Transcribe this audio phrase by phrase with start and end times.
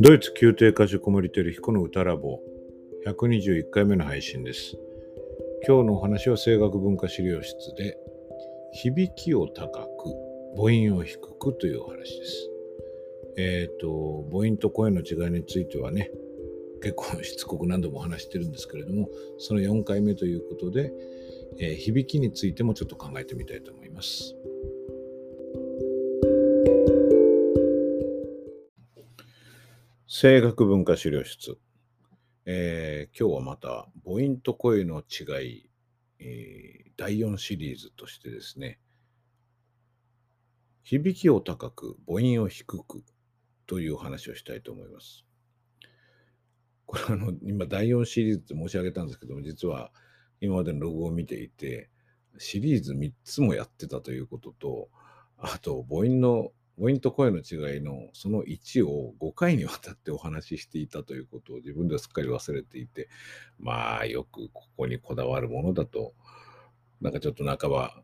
[0.00, 2.40] ドイツ宮廷歌手コモリテル彦の歌ラボ
[3.06, 4.76] 121回目の配信です。
[5.68, 7.96] 今日のお話は声楽文化資料室で
[8.72, 9.86] 響きを高く
[10.56, 12.50] 母音を低くというお話です。
[13.36, 16.10] えっ、と、母音と声の違いについてはね、
[16.82, 19.08] 結構しつこく何度も話してるんですけれども、
[19.38, 20.92] その4回目ということで、
[21.60, 24.34] えー響きについてもちょっと考えてみたいと思います。
[30.16, 31.58] 声楽文化資料室。
[32.46, 35.68] えー今日はまた母音と声の違い、
[36.20, 38.78] えー第4シリーズとしてですね、
[40.84, 43.02] 響きを高く母音を低く
[43.66, 45.24] という話をしたいと思います。
[46.86, 49.90] これあの、今第4シリーズって申し上げたんですけども、実は
[50.40, 51.90] 今までのロゴを見ていて、
[52.38, 54.88] シリーズ3つもやってたということと、
[55.38, 63.08] あと母音の、母音と声の違いのその1を5回にわたってお話ししていたということを自分ではすっかり忘れていて、
[63.60, 66.14] まあよくここにこだわるものだと、
[67.00, 68.02] なんかちょっと半ば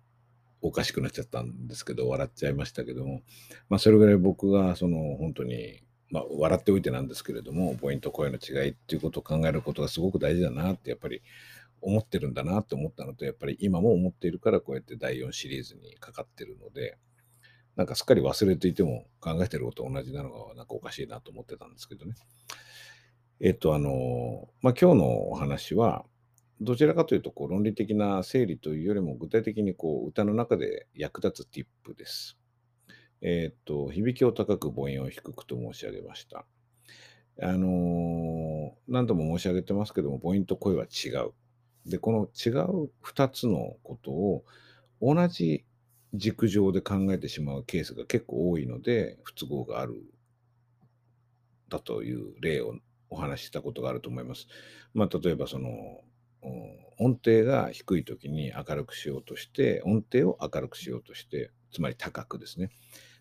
[0.62, 3.22] おかしくなっちゃったんですけど、笑っちゃいましたけども、
[3.68, 11.22] まあそれぐらい僕がその本当に、まあ笑っておいてなんですけれども、母音と声の違いっていうことを考えることがすごく大事だなってやっぱり
[11.80, 16.98] 思ってるんだなって思ったのと、やっぱり今も思っているからこうやって第4シリーズにかかってるので、
[17.76, 22.14] なんかすっかり忘れていても考えてること同じなのがなんかおかしいなと思ってたんですけどね。
[23.40, 26.04] えっと、あの、まあ、今日のお話は、
[26.60, 32.36] どちらかというとこう論理的な整理というよりも具体的にこう歌の中で役立つティップです。
[33.22, 36.44] えっと、響きを高く母音を低くと申し上げました。
[37.42, 41.32] あの何度も申し上げてますけども、母音と声は違う。
[41.86, 44.44] で、この違う2つのことを
[45.00, 45.64] 同じ
[46.14, 49.94] 軸上で考えてしまうケースが結構多いので、不都合がある
[51.68, 52.74] だという例を
[53.08, 54.46] お話ししたことがあると思います。
[54.92, 56.00] まあ、例えばその、
[56.98, 62.70] 音程が低い時に明るくしようとして、音程を明るくしようとして、つまり高くですね。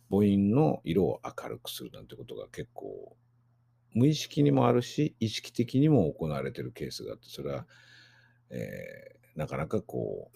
[0.09, 3.16] 母音の色を明るくするなんてことが結構
[3.94, 7.68] 無意識にもあるし、意識的にも行われてるケースがあって、それは、
[8.50, 10.31] えーなかなかこ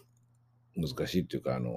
[0.78, 1.72] う、難しいっていうか、あの、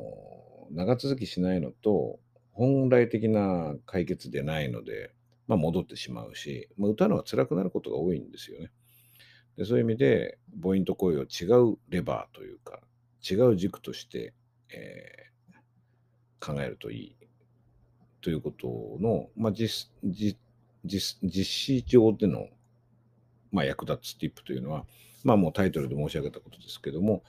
[0.70, 2.18] 長続きしないのと、
[2.52, 5.12] 本来的な解決でないので、
[5.46, 8.70] まあ戻ってしまうし、まあ、歌うのは辛くなることが多いんですよね。
[9.56, 12.80] でそういう意味で、母音と声を違うレバーというか、
[13.28, 14.34] 違う軸として、
[14.70, 15.26] えー
[16.46, 17.16] 考えるといい
[18.20, 18.68] ということ
[19.00, 20.38] の、まあ、実実
[20.84, 22.46] 実実施上での、
[23.50, 24.84] まあ、役立つティップというのは、
[25.24, 27.24] まあもうタイトルで申し上げたことですけども、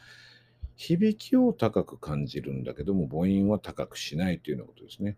[0.77, 5.17] 響きを高く感じるんだけども、母音は高くしないというようなことですね。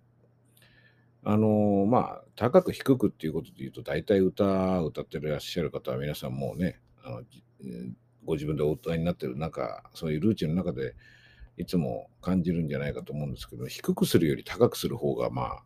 [1.22, 7.24] あのまあ、高く低くっていうことで言うと、大体歌歌ってらっしゃる方は皆さんもうね、あの
[8.24, 10.96] ご自分でお歌いになってる中、そういうルーチンの中で
[11.58, 15.64] いつも感じるんじゃないかと思うんですけど、低くするより高くする方が、まあ、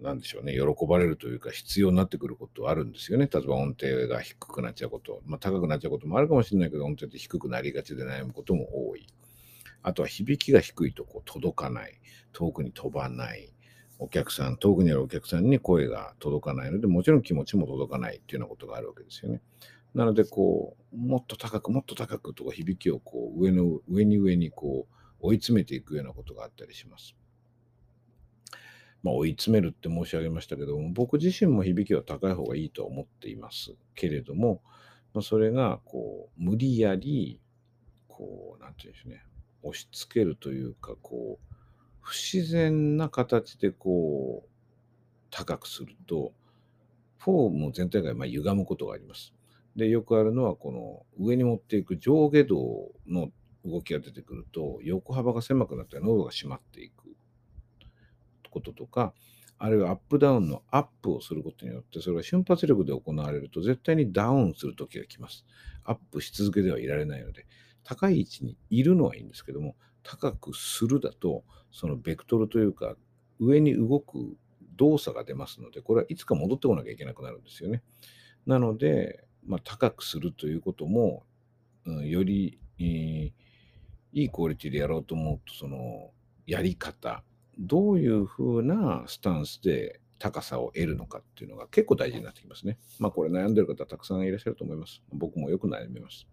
[0.00, 3.28] なんでしょうね、喜ばれるというか、必要になってくることはあるんですよね。
[3.32, 9.06] 例えば音程が低くなっちゃうこと、まあ、高くなっちゃうこともあるかもしれないけど、音程って低くなりがちで悩むことも多い。
[9.82, 12.00] あとは響きが低いとこう届かない、
[12.32, 13.52] 遠くに飛ばない、
[13.98, 19.40] お客さん、遠くにあるお客さんに声が届かないので、もちろん気持ちも届かないっていうようなことがあるわけですよね。
[19.94, 27.16] なので、こう、もっと高く、もっと高くとか響きをこう上の上に上にこう追い詰めていくようなことがあったりします。
[29.02, 34.62] まあ、追い詰めるって申し上げましたけども、僕自身も響きは高い方がいいとは思っていますけれども、
[35.14, 37.40] まあ、それがこう無理やり、
[38.08, 39.22] こう、なんていうんでしょうね、
[39.62, 41.54] 押し付けるというか、こう、
[42.00, 44.48] 不自然な形でこう、
[45.30, 46.32] 高くすると、
[47.18, 49.32] フォーム全体がまあ歪むことがあります。
[49.76, 53.30] で、よくあるのは、この上に持っていく上下動の
[53.64, 57.07] 動きが出てくると、横幅が狭くなって喉が締まっていく
[58.48, 59.14] こととか、
[59.58, 65.44] あるいはアップダウンのアップをすることによって、それが瞬発力で行われると、絶対にダウンする時が来ます。
[65.84, 67.46] アップし続けてはいられないので、
[67.82, 72.96] 高い位置にいるのはいいんですけども、高くするだと、そのベクトルというか、
[73.40, 74.36] 上に動く
[74.76, 77.82] 動作が出ますので、これはいつか戻ってこなきゃいけなくなるんですよね。
[78.46, 81.24] なので、まあ、高くするということも、
[81.84, 83.32] うんより、えー
[84.12, 86.10] いいクオリティでやろうと思うと、その
[86.46, 87.22] やり方、
[87.58, 92.78] どういうふうなスタンスで高さを得るのかっていうのが結構大事になってきますね。
[92.98, 95.02] まあこれ悩んでる方たくさんいらっしゃると思います。
[95.12, 96.26] 僕もよく悩みます。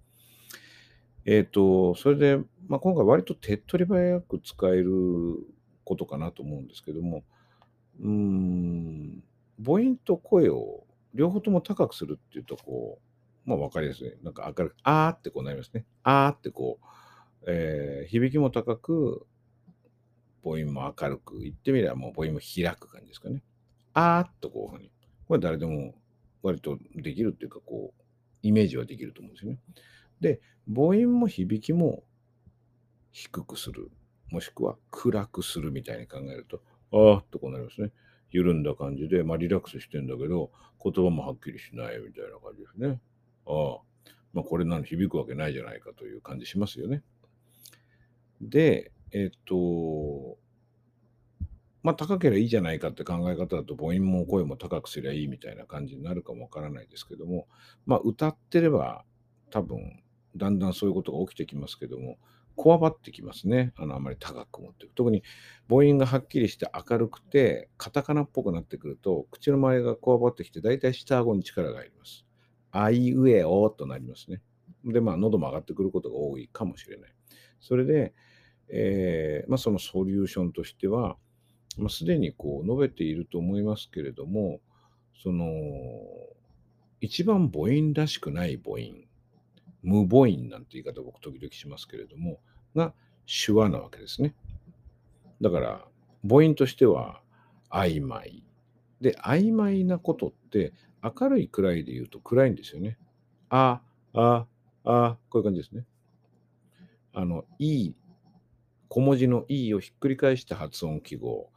[1.26, 2.38] えっ、と、それで、
[2.68, 5.38] まあ、今回割と手っ取り早く使える
[5.84, 7.24] ことかなと思うんですけども、
[8.00, 9.24] うーん、
[9.64, 10.86] 母音と声を
[11.16, 13.00] 両方とも高くするっていうと、こ
[13.46, 14.14] う、まあ分かりやすい。
[14.24, 15.86] なんか明るく、あーってこうなりますね。
[16.04, 16.86] あーってこう、
[17.48, 19.26] えー響きも高く、
[20.46, 23.42] 母音も明るく、言ってみればもう母音も開く感じですかね。
[23.96, 24.92] あーっとこういうふうに。
[25.28, 25.96] これ誰でも
[26.44, 28.04] 割とできるっていうか、こう、
[28.44, 29.60] イメージはできると思うんですよね。
[30.22, 32.04] で、母音も響きも
[33.12, 33.90] 低くする。
[34.30, 37.92] もしくは暗くするみたいに考えると、あーっとこうなりますね。
[38.30, 40.52] 緩んだ感じで、まあリラックスしてんだけど、
[40.84, 43.02] 言葉もはっきりしないみたいな感じですね。
[43.48, 44.10] ああ。
[44.34, 47.02] まあこれなの響くわけないじゃないかという感じしますよね。
[48.42, 50.38] で、えっと、
[51.84, 57.48] まあ高ければいいじゃないかって考え方だと母音も声も高くすりゃいいみたいな感じになるかもわからないですけども、
[57.86, 59.06] まあ歌ってれば
[59.52, 60.04] 多分
[60.36, 62.18] だんだんそういうことが起きてきますけども、
[62.58, 63.72] こわばってきますね。
[63.78, 64.96] あの、あまり高く持っていく。
[64.96, 65.24] 特に
[65.70, 72.26] 母音がはっきりして明るくて、カタカナっぽくなってくると、口の周りがこわばってきて、だいたい下顎に力が入ります。
[72.72, 74.42] あいうえおとなりますね。
[74.84, 77.14] で、まあ、喉も上がってくることが多いかもしれない。
[77.62, 78.14] それで、
[78.70, 81.18] えーまあ、そのソリューションとしては、
[81.78, 84.60] まあ、すでにこう述べていると思いますけれども、
[85.22, 85.48] その、
[87.02, 89.06] 一番母音らしくない母音、
[89.84, 92.40] 無母音なんて言い方を僕時々しますけれども、
[92.76, 92.94] が
[93.26, 94.34] 手話なわけですね。
[95.42, 95.86] だから、
[96.28, 97.22] 母音としては
[97.70, 98.44] 曖昧。
[99.02, 100.74] で、曖昧なことって
[101.04, 102.98] 明るい暗いで言うと暗いんですよね。
[103.50, 103.82] あ、
[104.14, 104.46] あ、
[104.84, 105.86] あ、こういう感じですね。
[107.14, 107.96] あの、いい、
[108.96, 111.50] 小文字の E をひっくり返した発音記号、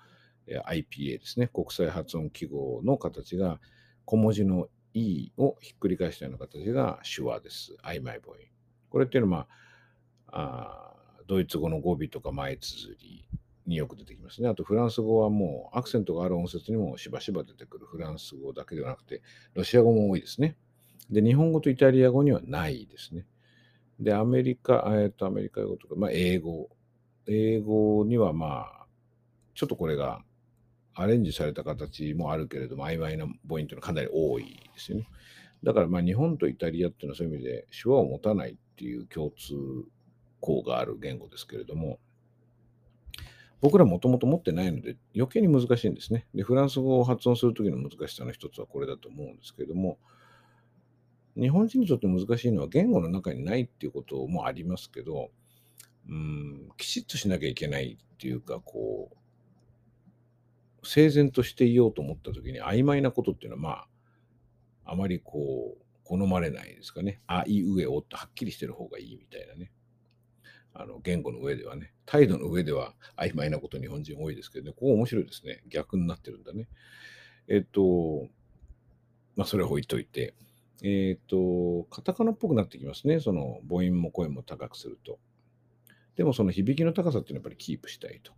[0.49, 1.47] IPA ですね。
[1.47, 3.61] 国際発音記号の形が
[4.07, 7.77] 小文字の E をひっくり返したような形が手話です。
[7.85, 8.39] 曖昧母音。
[8.91, 9.47] これっていうのは、
[10.27, 10.97] まあ、
[11.29, 13.29] ドイツ語の語尾とか前綴り
[13.69, 14.49] によく出てきますね。
[14.49, 19.23] あとフランス語はもうアクセントがある音節にもしばしば出てくるフランス語だけではなくて、
[19.55, 20.57] ロシア語も多いですね。
[21.09, 23.27] で、日本語とイタリア語にはないですね。
[24.01, 26.71] で、アメリカ、えっと、アメリカ語とか、まあ、英語。
[27.29, 28.87] 英語にはまあ、
[29.55, 30.23] ちょっとこれが
[30.95, 35.07] アレンジされた形もあるけれども、曖昧な母音というのはかなり多いですよね。
[35.63, 39.55] だからまあ日本とイタリアっていうのはそういう意味で手話を持たないっていう共通
[40.41, 41.99] 項がある言語ですけれども、
[43.61, 46.27] 僕らもともと持ってないので余計に難しいんですね。
[46.35, 49.99] で、フランス語を発音するときの難しさの一つはこれだと思うんですけれども、
[51.37, 55.31] 日本人にとって難しいのは言語の中にないっていうこともありますけど、
[56.09, 63.69] うん、きちっとしなきゃいけないっていうか、こう、整然としていようと思ったときに曖昧なことっていうのは、ま
[64.85, 67.21] あ、あまりこう、好まれないですかね。
[67.27, 69.71] あいうえおってはっきりしてる方がいいみたいなね。
[70.73, 75.61] あの言語の上ではね、態度の上では曖昧なこと日本人多いですけどね、ここ面白いですね。
[75.69, 76.69] 逆になってるんだね。
[77.49, 78.29] えっと、
[79.37, 80.35] まあそれは置いといて、
[80.83, 83.21] えっと、カタカナっぽくなってきますね。
[83.21, 85.19] その母音も声も高くすると。
[86.19, 88.33] でもその響きの高さっていうのはやっぱりキープしたいと。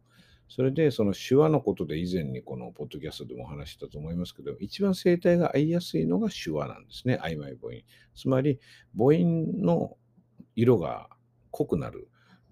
[0.51, 7.19] それでその手話のことで以前にこのポッドキャストでもお話したと思いますけど、一番声帯が合いやすいのが手話なんですね。
[7.23, 7.77] 曖昧母音。
[8.15, 8.61] つまり
[8.95, 9.97] 母音の
[10.57, 11.09] 色が
[11.51, 12.09] 濃くなる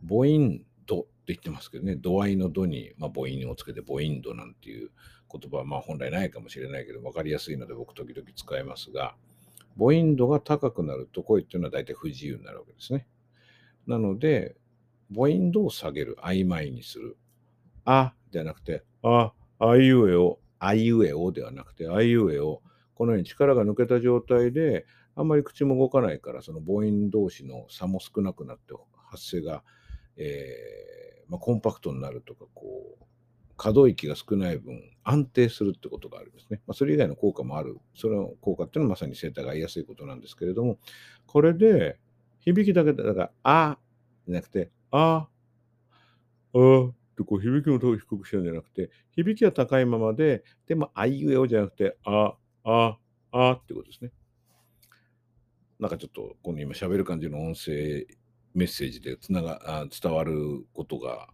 [0.08, 4.90] 母音度って言ってますけどね、度合いの度に、まあ、母音をつけて母音度なんていう
[5.30, 9.14] 言葉はまあ本来ないかもしれないけど、分かりやすいので僕時々使いますが、
[9.76, 13.06] 母音度が高くなると声っていうのは大体不自由になるわけですね。
[13.86, 14.56] なので、
[15.14, 17.16] 母音度を下げる、曖昧にする。
[17.84, 22.62] あではなくて、あ、あいうえお、あいうえおではなくて、あいうえお。
[22.94, 28.74] このように力が抜けた状態で、あんまり口も動かないから、その母音同士の差も少なくなって
[29.10, 29.62] 発声が、
[30.16, 33.04] えーまあ、コンパクトになるとか、こう、
[33.56, 36.60] 可動域が少ない分、安定するってことがあるんですね。
[36.66, 37.78] まあ、それ以外の効果もある。
[37.94, 40.78] その効果っていうのはまさに声帯が合いやすいことなんですけれども、
[41.26, 41.98] これで、
[42.40, 43.78] 響きだけで、だから、あ
[44.26, 45.28] じゃなくて、あ、
[46.54, 52.98] あってこう響きのとこ低くしてるんじゃなくて、響きは高いままで、でも、あいうえおじゃなくて、あ、あ、
[53.32, 54.10] あってことですね。
[55.78, 58.06] なんかちょっと、この今喋る感じの音声
[58.54, 61.28] メッセージでつながあ伝わることが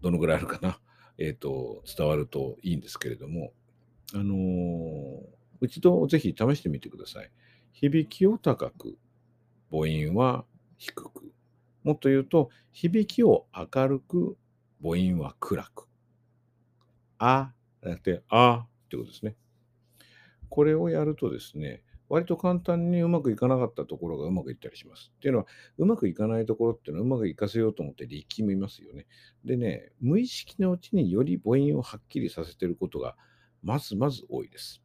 [0.00, 0.80] どのぐらいあるかな、
[1.18, 3.52] えっ、と、伝わるといいんですけれども、
[4.14, 7.30] あのー一度ぜひ試してみてください。
[7.70, 8.98] 響きを高く、
[9.70, 10.44] 母音は
[10.76, 11.21] 低く。
[11.84, 14.36] もっと言うと、響きを明るく、
[14.82, 15.88] 母音は暗く。
[17.18, 19.36] あ、じゃなくて、あってことですね。
[20.48, 25.12] これをやるとですね、割と簡単にうまくいかなかったところがうまくいったりします。
[25.16, 25.46] っていうのは、
[25.78, 29.06] うまくいかないところっていうのはうまくいかせようと思って力みますよね。
[29.44, 33.16] でね、無意識のうちにより母音をはっきりさせてることが
[33.62, 34.82] まずまず多いです。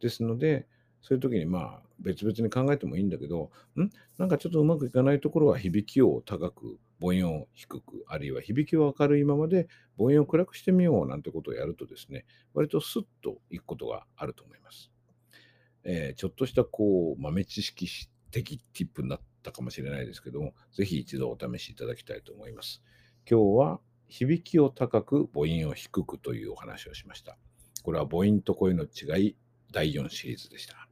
[0.00, 0.66] ですので、
[1.02, 3.90] そういう時にまあ別々に考えてもいいんだけど、ん？
[4.18, 12.24] なんかちょっとうまくいかないところは響きを高く、母音を低く、あるいは響きを明るいままで母音を暗くしてみようなんてことをやるとですね、
[12.54, 14.90] 割とスッといくことがあると思います。
[15.84, 17.88] えー、ちょっとしたこう豆知識
[18.30, 22.82] 的ティップになったかもしれないですけども、ぜひ一度お試しいただきたいと思います。
[23.28, 27.38] 今日は響きを高く、母音を低くというお話をしました。
[27.82, 29.36] これは母音と声の違い
[29.72, 30.87] 第4シリーズでした。